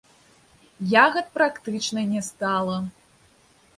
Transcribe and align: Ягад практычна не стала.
Ягад 1.03 1.27
практычна 1.37 2.07
не 2.15 2.21
стала. 2.31 2.77